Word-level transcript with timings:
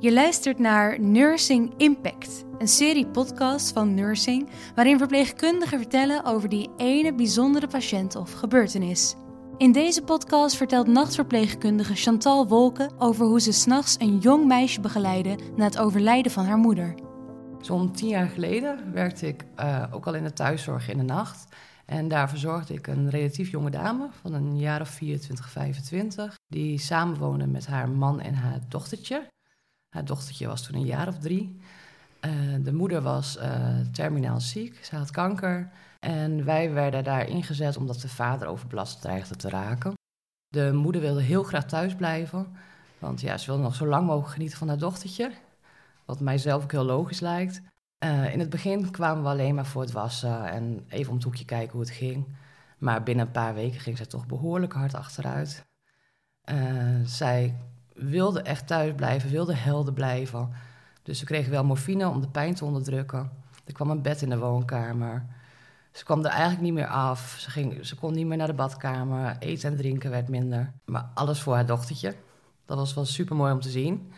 Je 0.00 0.12
luistert 0.12 0.58
naar 0.58 1.00
Nursing 1.00 1.74
Impact, 1.76 2.44
een 2.58 2.68
serie 2.68 3.06
podcast 3.06 3.72
van 3.72 3.94
Nursing 3.94 4.48
waarin 4.74 4.98
verpleegkundigen 4.98 5.78
vertellen 5.78 6.24
over 6.24 6.48
die 6.48 6.70
ene 6.76 7.14
bijzondere 7.14 7.66
patiënt 7.66 8.16
of 8.16 8.32
gebeurtenis. 8.32 9.14
In 9.56 9.72
deze 9.72 10.02
podcast 10.02 10.56
vertelt 10.56 10.86
nachtverpleegkundige 10.86 11.94
Chantal 11.94 12.48
Wolken 12.48 12.90
over 12.98 13.26
hoe 13.26 13.40
ze 13.40 13.52
s'nachts 13.52 13.96
een 13.98 14.18
jong 14.18 14.46
meisje 14.46 14.80
begeleidde 14.80 15.38
na 15.56 15.64
het 15.64 15.78
overlijden 15.78 16.32
van 16.32 16.44
haar 16.44 16.58
moeder. 16.58 16.94
Zo'n 17.60 17.92
tien 17.92 18.08
jaar 18.08 18.28
geleden 18.28 18.92
werkte 18.92 19.26
ik 19.26 19.44
uh, 19.60 19.84
ook 19.90 20.06
al 20.06 20.14
in 20.14 20.22
de 20.22 20.32
thuiszorg 20.32 20.88
in 20.88 20.96
de 20.96 21.04
nacht. 21.04 21.56
En 21.86 22.08
daar 22.08 22.28
verzorgde 22.28 22.74
ik 22.74 22.86
een 22.86 23.10
relatief 23.10 23.50
jonge 23.50 23.70
dame 23.70 24.08
van 24.20 24.32
een 24.32 24.58
jaar 24.58 24.80
of 24.80 24.88
24, 24.88 25.50
25. 25.50 26.34
Die 26.48 26.78
samenwoonde 26.78 27.46
met 27.46 27.66
haar 27.66 27.88
man 27.88 28.20
en 28.20 28.34
haar 28.34 28.60
dochtertje. 28.68 29.26
Haar 29.88 30.04
dochtertje 30.04 30.46
was 30.46 30.62
toen 30.62 30.74
een 30.74 30.86
jaar 30.86 31.08
of 31.08 31.18
drie. 31.18 31.60
Uh, 32.20 32.32
de 32.64 32.72
moeder 32.72 33.02
was 33.02 33.36
uh, 33.36 33.80
terminaal 33.92 34.40
ziek, 34.40 34.84
ze 34.84 34.96
had 34.96 35.10
kanker. 35.10 35.70
En 36.00 36.44
wij 36.44 36.72
werden 36.72 37.04
daar 37.04 37.28
ingezet 37.28 37.76
omdat 37.76 38.00
de 38.00 38.08
vader 38.08 38.48
overbelast 38.48 39.00
dreigde 39.00 39.36
te 39.36 39.48
raken. 39.48 39.92
De 40.48 40.72
moeder 40.72 41.00
wilde 41.00 41.22
heel 41.22 41.42
graag 41.42 41.66
thuis 41.66 41.94
blijven, 41.94 42.56
want 42.98 43.20
ja, 43.20 43.38
ze 43.38 43.46
wilde 43.46 43.62
nog 43.62 43.74
zo 43.74 43.86
lang 43.86 44.06
mogelijk 44.06 44.32
genieten 44.32 44.58
van 44.58 44.68
haar 44.68 44.78
dochtertje. 44.78 45.32
Wat 46.04 46.20
mijzelf 46.20 46.62
ook 46.62 46.72
heel 46.72 46.84
logisch 46.84 47.20
lijkt. 47.20 47.62
Uh, 48.04 48.32
in 48.32 48.38
het 48.38 48.50
begin 48.50 48.90
kwamen 48.90 49.22
we 49.22 49.28
alleen 49.28 49.54
maar 49.54 49.66
voor 49.66 49.82
het 49.82 49.92
wassen 49.92 50.50
en 50.50 50.84
even 50.88 51.08
om 51.08 51.14
het 51.16 51.24
hoekje 51.24 51.44
kijken 51.44 51.72
hoe 51.72 51.80
het 51.80 51.90
ging. 51.90 52.26
Maar 52.78 53.02
binnen 53.02 53.26
een 53.26 53.32
paar 53.32 53.54
weken 53.54 53.80
ging 53.80 53.96
zij 53.96 54.06
toch 54.06 54.26
behoorlijk 54.26 54.72
hard 54.72 54.94
achteruit. 54.94 55.66
Zij 57.04 57.54
wilde 57.96 58.42
echt 58.42 58.66
thuis 58.66 58.94
blijven, 58.94 59.30
wilde 59.30 59.54
helder 59.54 59.92
blijven. 59.92 60.48
Dus 61.02 61.18
ze 61.18 61.24
kregen 61.24 61.50
wel 61.50 61.64
morfine 61.64 62.08
om 62.08 62.20
de 62.20 62.28
pijn 62.28 62.54
te 62.54 62.64
onderdrukken. 62.64 63.30
Er 63.64 63.72
kwam 63.72 63.90
een 63.90 64.02
bed 64.02 64.22
in 64.22 64.30
de 64.30 64.38
woonkamer. 64.38 65.26
Ze 65.92 66.04
kwam 66.04 66.24
er 66.24 66.30
eigenlijk 66.30 66.60
niet 66.60 66.72
meer 66.72 66.86
af. 66.86 67.36
Ze, 67.38 67.50
ging, 67.50 67.86
ze 67.86 67.96
kon 67.96 68.12
niet 68.12 68.26
meer 68.26 68.36
naar 68.36 68.46
de 68.46 68.52
badkamer. 68.52 69.36
Eten 69.38 69.70
en 69.70 69.76
drinken 69.76 70.10
werd 70.10 70.28
minder. 70.28 70.72
Maar 70.84 71.10
alles 71.14 71.40
voor 71.40 71.54
haar 71.54 71.66
dochtertje. 71.66 72.14
Dat 72.64 72.76
was 72.76 72.94
wel 72.94 73.04
super 73.04 73.36
mooi 73.36 73.52
om 73.52 73.60
te 73.60 73.70
zien. 73.70 74.12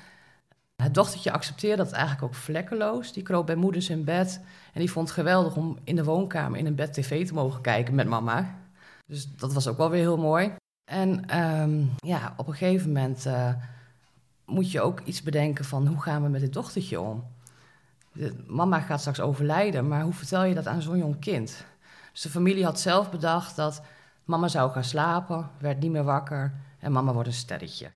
Het 0.76 0.94
dochtertje 0.94 1.32
accepteerde 1.32 1.82
dat 1.82 1.92
eigenlijk 1.92 2.22
ook 2.22 2.34
vlekkeloos. 2.34 3.12
Die 3.12 3.22
kroop 3.22 3.46
bij 3.46 3.54
moeders 3.54 3.90
in 3.90 4.04
bed. 4.04 4.40
En 4.72 4.80
die 4.80 4.90
vond 4.90 5.08
het 5.08 5.18
geweldig 5.18 5.56
om 5.56 5.78
in 5.84 5.96
de 5.96 6.04
woonkamer 6.04 6.58
in 6.58 6.66
een 6.66 6.74
bed 6.74 6.92
tv 6.92 7.26
te 7.26 7.34
mogen 7.34 7.60
kijken 7.60 7.94
met 7.94 8.08
mama. 8.08 8.54
Dus 9.06 9.36
dat 9.36 9.52
was 9.52 9.68
ook 9.68 9.76
wel 9.76 9.90
weer 9.90 10.00
heel 10.00 10.18
mooi. 10.18 10.52
En 10.88 11.38
um, 11.38 11.90
ja, 11.96 12.34
op 12.36 12.46
een 12.46 12.54
gegeven 12.54 12.86
moment 12.86 13.26
uh, 13.26 13.52
moet 14.44 14.70
je 14.70 14.80
ook 14.80 15.00
iets 15.00 15.22
bedenken 15.22 15.64
van 15.64 15.86
hoe 15.86 16.02
gaan 16.02 16.22
we 16.22 16.28
met 16.28 16.40
dit 16.40 16.52
dochtertje 16.52 17.00
om? 17.00 17.24
De, 18.12 18.44
mama 18.46 18.80
gaat 18.80 19.00
straks 19.00 19.20
overlijden, 19.20 19.88
maar 19.88 20.02
hoe 20.02 20.12
vertel 20.12 20.44
je 20.44 20.54
dat 20.54 20.66
aan 20.66 20.82
zo'n 20.82 20.98
jong 20.98 21.18
kind? 21.18 21.64
Dus 22.12 22.22
de 22.22 22.28
familie 22.28 22.64
had 22.64 22.80
zelf 22.80 23.10
bedacht 23.10 23.56
dat 23.56 23.82
mama 24.24 24.48
zou 24.48 24.70
gaan 24.70 24.84
slapen, 24.84 25.50
werd 25.58 25.80
niet 25.80 25.90
meer 25.90 26.04
wakker 26.04 26.54
en 26.78 26.92
mama 26.92 27.12
wordt 27.12 27.28
een 27.28 27.34
sterretje. 27.34 27.90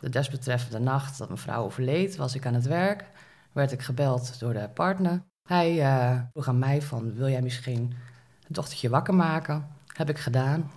De 0.00 0.08
desbetreffende 0.08 0.78
nacht 0.78 1.18
dat 1.18 1.30
mevrouw 1.30 1.64
overleed, 1.64 2.16
was 2.16 2.34
ik 2.34 2.46
aan 2.46 2.54
het 2.54 2.66
werk, 2.66 3.04
werd 3.52 3.72
ik 3.72 3.82
gebeld 3.82 4.38
door 4.40 4.52
de 4.52 4.68
partner. 4.74 5.22
Hij 5.48 5.76
uh, 5.76 6.20
vroeg 6.30 6.48
aan 6.48 6.58
mij 6.58 6.82
van, 6.82 7.14
wil 7.14 7.28
jij 7.28 7.42
misschien 7.42 7.94
het 8.42 8.54
dochtertje 8.54 8.88
wakker 8.88 9.14
maken? 9.14 9.68
Heb 9.86 10.08
ik 10.08 10.18
gedaan 10.18 10.70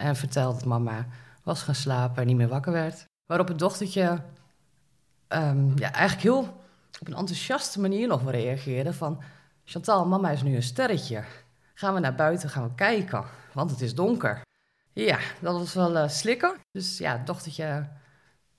en 0.00 0.16
vertelde 0.16 0.58
dat 0.58 0.64
mama 0.64 1.06
was 1.42 1.62
gaan 1.62 1.74
slapen 1.74 2.22
en 2.22 2.26
niet 2.26 2.36
meer 2.36 2.48
wakker 2.48 2.72
werd. 2.72 3.04
Waarop 3.26 3.48
het 3.48 3.58
dochtertje 3.58 4.22
um, 5.28 5.78
ja, 5.78 5.92
eigenlijk 5.92 6.22
heel 6.22 6.62
op 7.00 7.06
een 7.06 7.14
enthousiaste 7.14 7.80
manier 7.80 8.08
nog 8.08 8.30
reageerde 8.30 8.92
van... 8.92 9.22
Chantal, 9.64 10.06
mama 10.06 10.30
is 10.30 10.42
nu 10.42 10.54
een 10.54 10.62
sterretje. 10.62 11.24
Gaan 11.74 11.94
we 11.94 12.00
naar 12.00 12.14
buiten, 12.14 12.50
gaan 12.50 12.62
we 12.62 12.74
kijken, 12.74 13.24
want 13.52 13.70
het 13.70 13.80
is 13.80 13.94
donker. 13.94 14.40
Ja, 14.92 15.18
dat 15.40 15.58
was 15.58 15.74
wel 15.74 15.96
uh, 15.96 16.08
slikken. 16.08 16.54
Dus 16.70 16.98
ja, 16.98 17.12
het 17.12 17.26
dochtertje 17.26 17.88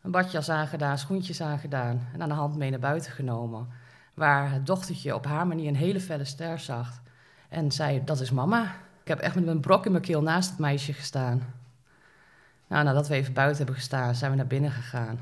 een 0.01 0.11
badjas 0.11 0.49
aangedaan, 0.49 0.97
schoentjes 0.97 1.41
aangedaan... 1.41 2.07
en 2.13 2.21
aan 2.21 2.29
de 2.29 2.35
hand 2.35 2.55
mee 2.55 2.69
naar 2.69 2.79
buiten 2.79 3.11
genomen. 3.11 3.67
Waar 4.13 4.51
het 4.51 4.65
dochtertje 4.65 5.15
op 5.15 5.25
haar 5.25 5.47
manier 5.47 5.67
een 5.67 5.75
hele 5.75 5.99
felle 5.99 6.25
ster 6.25 6.59
zag. 6.59 7.01
En 7.49 7.71
zei, 7.71 8.03
dat 8.03 8.19
is 8.19 8.31
mama. 8.31 8.75
Ik 9.11 9.17
heb 9.17 9.25
echt 9.25 9.35
met 9.35 9.47
een 9.47 9.59
brok 9.59 9.85
in 9.85 9.91
mijn 9.91 10.03
keel 10.03 10.21
naast 10.21 10.49
het 10.49 10.59
meisje 10.59 10.93
gestaan. 10.93 11.53
Nou, 12.67 12.83
nadat 12.83 13.07
we 13.07 13.15
even 13.15 13.33
buiten 13.33 13.57
hebben 13.57 13.75
gestaan, 13.75 14.15
zijn 14.15 14.31
we 14.31 14.37
naar 14.37 14.47
binnen 14.47 14.71
gegaan. 14.71 15.19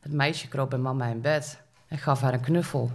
Het 0.00 0.12
meisje 0.12 0.48
kroop 0.48 0.70
bij 0.70 0.78
mama 0.78 1.06
in 1.06 1.20
bed 1.20 1.60
en 1.88 1.98
gaf 1.98 2.20
haar 2.20 2.32
een 2.32 2.40
knuffel. 2.40 2.90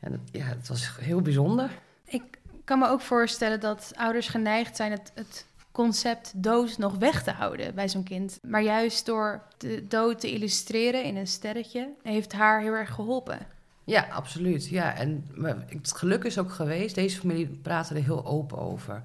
En 0.00 0.20
ja, 0.32 0.44
het 0.44 0.68
was 0.68 0.96
heel 1.00 1.20
bijzonder. 1.20 1.70
Ik 2.04 2.22
kan 2.64 2.78
me 2.78 2.88
ook 2.88 3.00
voorstellen 3.00 3.60
dat 3.60 3.92
ouders 3.96 4.28
geneigd 4.28 4.76
zijn 4.76 4.90
het, 4.90 5.12
het 5.14 5.46
concept 5.72 6.32
dood 6.34 6.78
nog 6.78 6.94
weg 6.94 7.22
te 7.22 7.30
houden 7.30 7.74
bij 7.74 7.88
zo'n 7.88 8.02
kind. 8.02 8.38
Maar 8.42 8.62
juist 8.62 9.06
door 9.06 9.42
de 9.58 9.86
dood 9.88 10.20
te 10.20 10.32
illustreren 10.32 11.04
in 11.04 11.16
een 11.16 11.26
sterretje, 11.26 11.88
heeft 12.02 12.32
haar 12.32 12.60
heel 12.60 12.72
erg 12.72 12.94
geholpen. 12.94 13.38
Ja, 13.84 14.06
absoluut. 14.10 14.68
Ja, 14.68 14.96
en 14.96 15.30
het 15.68 15.92
geluk 15.92 16.24
is 16.24 16.38
ook 16.38 16.52
geweest, 16.52 16.94
deze 16.94 17.18
familie 17.18 17.46
praatte 17.46 17.94
er 17.94 18.02
heel 18.02 18.26
open 18.26 18.58
over. 18.58 19.02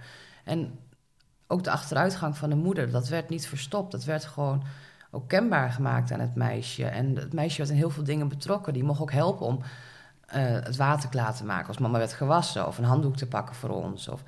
En 0.47 0.79
ook 1.47 1.63
de 1.63 1.71
achteruitgang 1.71 2.37
van 2.37 2.49
de 2.49 2.55
moeder, 2.55 2.91
dat 2.91 3.07
werd 3.07 3.29
niet 3.29 3.47
verstopt. 3.47 3.91
Dat 3.91 4.03
werd 4.03 4.25
gewoon 4.25 4.63
ook 5.11 5.27
kenbaar 5.27 5.71
gemaakt 5.71 6.11
aan 6.11 6.19
het 6.19 6.35
meisje. 6.35 6.85
En 6.85 7.15
het 7.15 7.33
meisje 7.33 7.57
werd 7.57 7.69
in 7.69 7.75
heel 7.75 7.89
veel 7.89 8.03
dingen 8.03 8.27
betrokken. 8.27 8.73
Die 8.73 8.83
mocht 8.83 9.01
ook 9.01 9.11
helpen 9.11 9.45
om 9.45 9.55
uh, 9.57 9.63
het 10.43 10.75
water 10.75 11.09
klaar 11.09 11.35
te 11.35 11.45
maken 11.45 11.67
als 11.67 11.77
mama 11.77 11.97
werd 11.97 12.13
gewassen. 12.13 12.67
Of 12.67 12.77
een 12.77 12.83
handdoek 12.83 13.15
te 13.15 13.27
pakken 13.27 13.55
voor 13.55 13.69
ons. 13.69 14.07
Of, 14.07 14.23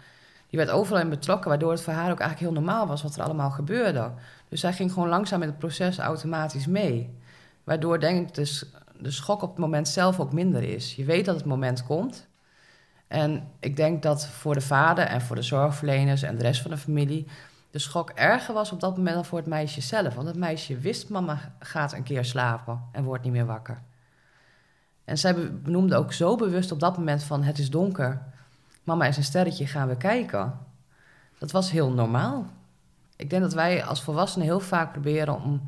die 0.47 0.59
werd 0.59 0.71
overal 0.71 1.01
in 1.01 1.09
betrokken, 1.09 1.49
waardoor 1.49 1.71
het 1.71 1.81
voor 1.81 1.93
haar 1.93 2.11
ook 2.11 2.19
eigenlijk 2.19 2.51
heel 2.51 2.61
normaal 2.61 2.87
was 2.87 3.03
wat 3.03 3.15
er 3.15 3.23
allemaal 3.23 3.51
gebeurde. 3.51 4.11
Dus 4.49 4.59
zij 4.59 4.73
ging 4.73 4.93
gewoon 4.93 5.09
langzaam 5.09 5.39
met 5.39 5.47
het 5.47 5.57
proces 5.57 5.97
automatisch 5.97 6.67
mee. 6.67 7.17
Waardoor 7.63 7.99
denk 7.99 8.27
ik 8.27 8.35
dus 8.35 8.65
de 8.99 9.11
schok 9.11 9.41
op 9.41 9.49
het 9.49 9.59
moment 9.59 9.87
zelf 9.87 10.19
ook 10.19 10.33
minder 10.33 10.63
is. 10.63 10.95
Je 10.95 11.05
weet 11.05 11.25
dat 11.25 11.35
het 11.35 11.45
moment 11.45 11.85
komt. 11.85 12.27
En 13.09 13.47
ik 13.59 13.75
denk 13.75 14.03
dat 14.03 14.27
voor 14.27 14.53
de 14.53 14.61
vader 14.61 15.05
en 15.05 15.21
voor 15.21 15.35
de 15.35 15.41
zorgverleners 15.41 16.21
en 16.21 16.35
de 16.35 16.43
rest 16.43 16.61
van 16.61 16.71
de 16.71 16.77
familie 16.77 17.27
de 17.71 17.79
schok 17.79 18.09
erger 18.09 18.53
was 18.53 18.71
op 18.71 18.79
dat 18.79 18.97
moment 18.97 19.15
dan 19.15 19.25
voor 19.25 19.37
het 19.37 19.47
meisje 19.47 19.81
zelf. 19.81 20.13
Want 20.13 20.27
het 20.27 20.37
meisje 20.37 20.77
wist, 20.77 21.09
mama 21.09 21.55
gaat 21.59 21.93
een 21.93 22.03
keer 22.03 22.25
slapen 22.25 22.81
en 22.91 23.03
wordt 23.03 23.23
niet 23.23 23.31
meer 23.31 23.45
wakker. 23.45 23.81
En 25.05 25.17
zij 25.17 25.51
benoemde 25.51 25.95
ook 25.95 26.13
zo 26.13 26.35
bewust 26.35 26.71
op 26.71 26.79
dat 26.79 26.97
moment 26.97 27.23
van 27.23 27.43
het 27.43 27.57
is 27.57 27.69
donker. 27.69 28.21
Mama 28.83 29.05
is 29.05 29.17
een 29.17 29.23
sterretje, 29.23 29.67
gaan 29.67 29.87
we 29.87 29.97
kijken. 29.97 30.59
Dat 31.37 31.51
was 31.51 31.71
heel 31.71 31.91
normaal. 31.91 32.45
Ik 33.15 33.29
denk 33.29 33.41
dat 33.41 33.53
wij 33.53 33.83
als 33.83 34.03
volwassenen 34.03 34.47
heel 34.47 34.59
vaak 34.59 34.91
proberen 34.91 35.41
om... 35.41 35.65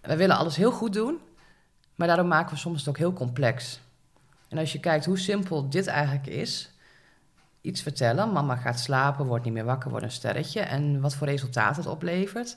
Wij 0.00 0.16
willen 0.16 0.36
alles 0.36 0.56
heel 0.56 0.72
goed 0.72 0.92
doen, 0.92 1.18
maar 1.94 2.06
daarom 2.06 2.28
maken 2.28 2.52
we 2.52 2.58
soms 2.58 2.78
het 2.78 2.88
ook 2.88 2.98
heel 2.98 3.12
complex. 3.12 3.80
En 4.54 4.60
als 4.60 4.72
je 4.72 4.80
kijkt 4.80 5.04
hoe 5.04 5.18
simpel 5.18 5.68
dit 5.68 5.86
eigenlijk 5.86 6.26
is, 6.26 6.70
iets 7.60 7.82
vertellen, 7.82 8.32
mama 8.32 8.56
gaat 8.56 8.80
slapen, 8.80 9.26
wordt 9.26 9.44
niet 9.44 9.52
meer 9.52 9.64
wakker, 9.64 9.90
wordt 9.90 10.04
een 10.04 10.10
sterretje, 10.10 10.60
en 10.60 11.00
wat 11.00 11.14
voor 11.14 11.26
resultaat 11.26 11.76
het 11.76 11.86
oplevert, 11.86 12.56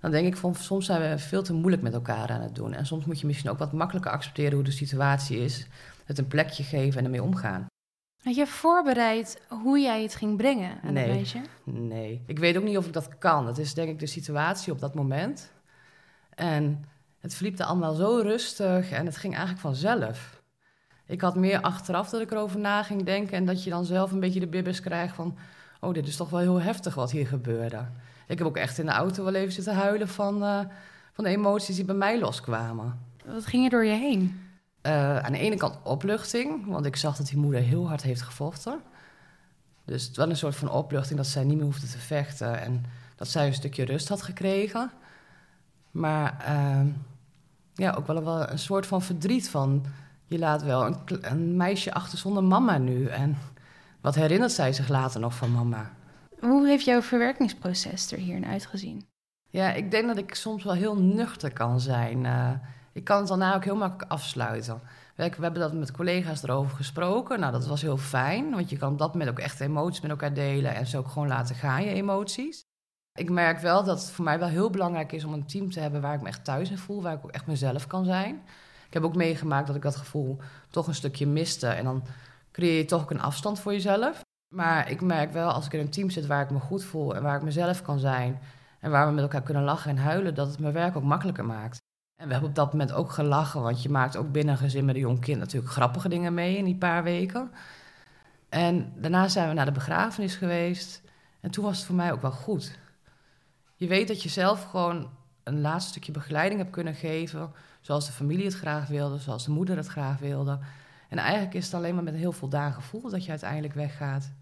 dan 0.00 0.10
denk 0.10 0.26
ik 0.26 0.36
van 0.36 0.54
soms 0.54 0.86
zijn 0.86 1.10
we 1.10 1.18
veel 1.18 1.42
te 1.42 1.52
moeilijk 1.52 1.82
met 1.82 1.92
elkaar 1.94 2.30
aan 2.30 2.40
het 2.40 2.54
doen. 2.54 2.72
En 2.72 2.86
soms 2.86 3.04
moet 3.04 3.20
je 3.20 3.26
misschien 3.26 3.50
ook 3.50 3.58
wat 3.58 3.72
makkelijker 3.72 4.10
accepteren 4.10 4.52
hoe 4.52 4.62
de 4.62 4.70
situatie 4.70 5.38
is, 5.38 5.66
het 6.04 6.18
een 6.18 6.26
plekje 6.26 6.62
geven 6.62 6.98
en 6.98 7.04
ermee 7.04 7.22
omgaan. 7.22 7.66
Had 8.22 8.34
je 8.34 8.46
voorbereid 8.46 9.40
hoe 9.48 9.78
jij 9.78 10.02
het 10.02 10.14
ging 10.14 10.36
brengen 10.36 10.80
aan 10.82 10.92
nee, 10.92 11.08
meisje? 11.08 11.40
Nee, 11.64 12.22
ik 12.26 12.38
weet 12.38 12.56
ook 12.56 12.64
niet 12.64 12.76
of 12.76 12.86
ik 12.86 12.92
dat 12.92 13.18
kan. 13.18 13.46
Het 13.46 13.58
is 13.58 13.74
denk 13.74 13.88
ik 13.88 13.98
de 13.98 14.06
situatie 14.06 14.72
op 14.72 14.80
dat 14.80 14.94
moment. 14.94 15.52
En 16.34 16.84
het 17.20 17.34
verliep 17.34 17.60
allemaal 17.60 17.94
zo 17.94 18.20
rustig 18.22 18.90
en 18.90 19.06
het 19.06 19.16
ging 19.16 19.32
eigenlijk 19.32 19.62
vanzelf. 19.62 20.42
Ik 21.06 21.20
had 21.20 21.36
meer 21.36 21.60
achteraf 21.60 22.10
dat 22.10 22.20
ik 22.20 22.30
erover 22.30 22.60
na 22.60 22.82
ging 22.82 23.02
denken 23.02 23.36
en 23.36 23.46
dat 23.46 23.64
je 23.64 23.70
dan 23.70 23.84
zelf 23.84 24.12
een 24.12 24.20
beetje 24.20 24.40
de 24.40 24.46
bibbers 24.46 24.80
krijgt 24.80 25.14
van, 25.14 25.36
oh, 25.80 25.94
dit 25.94 26.06
is 26.06 26.16
toch 26.16 26.30
wel 26.30 26.40
heel 26.40 26.60
heftig 26.60 26.94
wat 26.94 27.10
hier 27.10 27.26
gebeurde. 27.26 27.86
Ik 28.26 28.38
heb 28.38 28.46
ook 28.46 28.56
echt 28.56 28.78
in 28.78 28.86
de 28.86 28.92
auto 28.92 29.24
wel 29.24 29.34
even 29.34 29.52
zitten 29.52 29.74
huilen 29.74 30.08
van, 30.08 30.42
uh, 30.42 30.60
van 31.12 31.24
de 31.24 31.30
emoties 31.30 31.76
die 31.76 31.84
bij 31.84 31.94
mij 31.94 32.18
loskwamen. 32.18 32.98
Wat 33.24 33.46
ging 33.46 33.64
er 33.64 33.70
door 33.70 33.84
je 33.84 33.92
heen? 33.92 34.40
Uh, 34.82 35.18
aan 35.18 35.32
de 35.32 35.38
ene 35.38 35.56
kant 35.56 35.78
opluchting, 35.82 36.66
want 36.66 36.86
ik 36.86 36.96
zag 36.96 37.16
dat 37.16 37.26
die 37.26 37.38
moeder 37.38 37.60
heel 37.60 37.88
hard 37.88 38.02
heeft 38.02 38.22
gevochten. 38.22 38.80
Dus 39.84 40.06
het 40.06 40.16
was 40.16 40.28
een 40.28 40.36
soort 40.36 40.56
van 40.56 40.70
opluchting 40.70 41.18
dat 41.18 41.26
zij 41.26 41.44
niet 41.44 41.56
meer 41.56 41.64
hoefde 41.64 41.86
te 41.86 41.98
vechten 41.98 42.60
en 42.60 42.84
dat 43.16 43.28
zij 43.28 43.46
een 43.46 43.54
stukje 43.54 43.84
rust 43.84 44.08
had 44.08 44.22
gekregen. 44.22 44.90
Maar 45.90 46.44
uh, 46.48 46.80
ja, 47.74 47.92
ook 47.92 48.06
wel, 48.06 48.24
wel 48.24 48.50
een 48.50 48.58
soort 48.58 48.86
van 48.86 49.02
verdriet 49.02 49.50
van 49.50 49.86
je 50.26 50.38
laat 50.38 50.62
wel 50.62 50.86
een, 50.86 50.96
een, 51.20 51.56
meisje 51.56 51.94
achter 51.94 52.18
zonder 52.18 52.44
mama 52.44 52.78
nu. 52.78 53.06
En 53.06 53.36
wat 54.00 54.14
herinnert 54.14 54.52
zij 54.52 54.72
zich 54.72 54.88
later 54.88 55.20
nog 55.20 55.34
van 55.34 55.52
mama? 55.52 55.90
Hoe 56.40 56.66
heeft 56.66 56.84
jouw 56.84 57.02
verwerkingsproces 57.02 58.12
er 58.12 58.18
hierin 58.18 58.46
uitgezien? 58.46 59.06
Ja, 59.50 59.72
ik 59.72 59.90
denk 59.90 60.06
dat 60.06 60.18
ik 60.18 60.34
soms 60.34 60.64
wel 60.64 60.74
heel 60.74 60.96
nuchter 60.96 61.52
kan 61.52 61.80
zijn. 61.80 62.24
Uh, 62.24 62.50
Ik 62.92 63.04
kan 63.04 63.18
het 63.18 63.28
daarna 63.28 63.54
ook 63.54 63.64
heel 63.64 63.76
makkelijk 63.76 64.10
afsluiten. 64.10 64.80
We 65.16 65.22
hebben 65.22 65.60
dat 65.60 65.72
met 65.72 65.92
collega's 65.92 66.42
erover 66.42 66.76
gesproken. 66.76 67.40
Nou, 67.40 67.52
dat 67.52 67.66
was 67.66 67.82
heel 67.82 67.96
fijn, 67.96 68.50
want 68.50 68.70
je 68.70 68.76
kan 68.76 68.92
op 68.92 68.98
dat 68.98 69.12
moment 69.12 69.30
ook 69.30 69.38
echt 69.38 69.60
emoties 69.60 70.00
met 70.00 70.10
elkaar 70.10 70.34
delen 70.34 70.74
en 70.74 70.86
ze 70.86 70.98
ook 70.98 71.08
gewoon 71.08 71.28
laten 71.28 71.54
gaan, 71.54 71.84
je 71.84 71.90
emoties. 71.90 72.64
Ik 73.18 73.30
merk 73.30 73.58
wel 73.58 73.84
dat 73.84 74.00
het 74.00 74.10
voor 74.10 74.24
mij 74.24 74.38
wel 74.38 74.48
heel 74.48 74.70
belangrijk 74.70 75.12
is 75.12 75.24
om 75.24 75.32
een 75.32 75.46
team 75.46 75.70
te 75.70 75.80
hebben 75.80 76.00
waar 76.00 76.14
ik 76.14 76.20
me 76.20 76.28
echt 76.28 76.44
thuis 76.44 76.70
in 76.70 76.78
voel, 76.78 77.02
waar 77.02 77.14
ik 77.14 77.24
ook 77.24 77.30
echt 77.30 77.46
mezelf 77.46 77.86
kan 77.86 78.04
zijn. 78.04 78.42
Ik 78.94 79.00
heb 79.00 79.08
ook 79.08 79.16
meegemaakt 79.16 79.66
dat 79.66 79.76
ik 79.76 79.82
dat 79.82 79.96
gevoel 79.96 80.38
toch 80.70 80.86
een 80.86 80.94
stukje 80.94 81.26
miste 81.26 81.66
en 81.66 81.84
dan 81.84 82.04
creëer 82.52 82.76
je 82.76 82.84
toch 82.84 83.02
ook 83.02 83.10
een 83.10 83.20
afstand 83.20 83.60
voor 83.60 83.72
jezelf. 83.72 84.20
Maar 84.54 84.90
ik 84.90 85.00
merk 85.00 85.32
wel 85.32 85.50
als 85.50 85.66
ik 85.66 85.72
in 85.72 85.80
een 85.80 85.90
team 85.90 86.10
zit 86.10 86.26
waar 86.26 86.42
ik 86.42 86.50
me 86.50 86.58
goed 86.58 86.84
voel 86.84 87.14
en 87.14 87.22
waar 87.22 87.36
ik 87.36 87.42
mezelf 87.42 87.82
kan 87.82 87.98
zijn 87.98 88.40
en 88.80 88.90
waar 88.90 89.06
we 89.06 89.12
met 89.12 89.22
elkaar 89.22 89.42
kunnen 89.42 89.62
lachen 89.62 89.90
en 89.90 89.96
huilen, 89.96 90.34
dat 90.34 90.46
het 90.46 90.58
mijn 90.58 90.72
werk 90.72 90.96
ook 90.96 91.02
makkelijker 91.02 91.44
maakt. 91.44 91.78
En 92.20 92.26
we 92.26 92.32
hebben 92.32 92.50
op 92.50 92.56
dat 92.56 92.72
moment 92.72 92.92
ook 92.92 93.10
gelachen, 93.10 93.62
want 93.62 93.82
je 93.82 93.88
maakt 93.88 94.16
ook 94.16 94.32
binnen 94.32 94.54
een 94.54 94.60
gezin 94.60 94.84
met 94.84 94.94
een 94.94 95.00
jong 95.00 95.20
kind 95.20 95.38
natuurlijk 95.38 95.72
grappige 95.72 96.08
dingen 96.08 96.34
mee 96.34 96.56
in 96.56 96.64
die 96.64 96.76
paar 96.76 97.02
weken. 97.02 97.50
En 98.48 98.92
daarna 98.96 99.28
zijn 99.28 99.48
we 99.48 99.54
naar 99.54 99.64
de 99.64 99.72
begrafenis 99.72 100.36
geweest 100.36 101.02
en 101.40 101.50
toen 101.50 101.64
was 101.64 101.76
het 101.76 101.86
voor 101.86 101.96
mij 101.96 102.12
ook 102.12 102.22
wel 102.22 102.32
goed. 102.32 102.78
Je 103.76 103.86
weet 103.86 104.08
dat 104.08 104.22
je 104.22 104.28
zelf 104.28 104.64
gewoon 104.64 105.08
een 105.44 105.60
laatste 105.60 105.90
stukje 105.90 106.12
begeleiding 106.12 106.60
hebt 106.60 106.72
kunnen 106.72 106.94
geven, 106.94 107.52
zoals 107.80 108.06
de 108.06 108.12
familie 108.12 108.44
het 108.44 108.54
graag 108.54 108.88
wilde, 108.88 109.18
zoals 109.18 109.44
de 109.44 109.50
moeder 109.50 109.76
het 109.76 109.86
graag 109.86 110.18
wilde. 110.18 110.58
En 111.08 111.18
eigenlijk 111.18 111.54
is 111.54 111.64
het 111.64 111.74
alleen 111.74 111.94
maar 111.94 112.04
met 112.04 112.12
een 112.12 112.18
heel 112.18 112.32
voldaan 112.32 112.72
gevoel 112.72 113.10
dat 113.10 113.24
je 113.24 113.30
uiteindelijk 113.30 113.74
weggaat. 113.74 114.32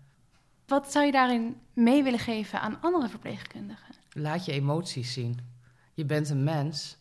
Wat 0.66 0.93
zou 0.93 1.06
je 1.06 1.12
daarin 1.12 1.56
mee 1.72 2.02
willen 2.02 2.19
geven 2.19 2.60
aan 2.60 2.81
andere 2.81 3.08
verpleegkundigen? 3.08 3.94
Laat 4.12 4.44
je 4.44 4.52
emoties 4.52 5.12
zien. 5.12 5.38
Je 5.94 6.04
bent 6.04 6.28
een 6.28 6.44
mens. 6.44 6.96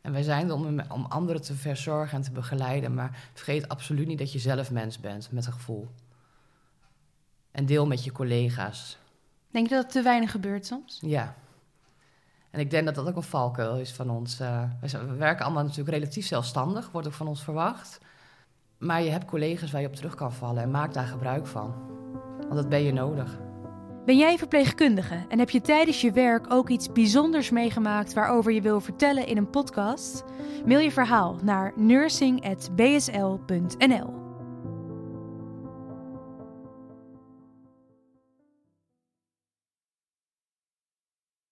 En 0.00 0.12
wij 0.12 0.22
zijn 0.22 0.48
er 0.48 0.54
om, 0.54 0.80
om 0.88 1.04
anderen 1.04 1.42
te 1.42 1.54
verzorgen 1.54 2.16
en 2.16 2.24
te 2.24 2.30
begeleiden. 2.32 2.94
Maar 2.94 3.28
vergeet 3.32 3.68
absoluut 3.68 4.06
niet 4.06 4.18
dat 4.18 4.32
je 4.32 4.38
zelf 4.38 4.70
mens 4.70 5.00
bent 5.00 5.32
met 5.32 5.46
een 5.46 5.52
gevoel. 5.52 5.88
En 7.50 7.66
deel 7.66 7.86
met 7.86 8.04
je 8.04 8.12
collega's. 8.12 8.98
Denk 9.50 9.68
je 9.68 9.74
dat 9.74 9.84
het 9.84 9.92
te 9.92 10.02
weinig 10.02 10.30
gebeurt 10.30 10.66
soms? 10.66 10.98
Ja. 11.00 11.34
En 12.56 12.62
ik 12.62 12.70
denk 12.70 12.84
dat 12.84 12.94
dat 12.94 13.08
ook 13.08 13.16
een 13.16 13.22
valkuil 13.22 13.76
is 13.76 13.92
van 13.92 14.10
ons. 14.10 14.40
Uh, 14.40 14.62
we 14.80 15.16
werken 15.18 15.44
allemaal 15.44 15.62
natuurlijk 15.62 15.96
relatief 15.96 16.26
zelfstandig, 16.26 16.88
wordt 16.92 17.06
ook 17.06 17.12
van 17.12 17.28
ons 17.28 17.42
verwacht. 17.42 17.98
Maar 18.78 19.02
je 19.02 19.10
hebt 19.10 19.24
collega's 19.24 19.70
waar 19.70 19.80
je 19.80 19.86
op 19.86 19.94
terug 19.94 20.14
kan 20.14 20.32
vallen 20.32 20.62
en 20.62 20.70
maak 20.70 20.94
daar 20.94 21.06
gebruik 21.06 21.46
van. 21.46 21.74
Want 22.38 22.54
dat 22.54 22.68
ben 22.68 22.82
je 22.82 22.92
nodig. 22.92 23.38
Ben 24.04 24.16
jij 24.16 24.38
verpleegkundige 24.38 25.24
en 25.28 25.38
heb 25.38 25.50
je 25.50 25.60
tijdens 25.60 26.00
je 26.00 26.12
werk 26.12 26.52
ook 26.52 26.68
iets 26.68 26.92
bijzonders 26.92 27.50
meegemaakt 27.50 28.12
waarover 28.12 28.52
je 28.52 28.60
wil 28.60 28.80
vertellen 28.80 29.26
in 29.26 29.36
een 29.36 29.50
podcast? 29.50 30.24
Mail 30.66 30.80
je 30.80 30.92
verhaal 30.92 31.36
naar 31.42 31.72
nursing.bsl.nl. 31.74 34.25